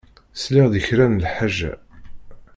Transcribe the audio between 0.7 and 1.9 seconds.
i kra n lḥaǧa.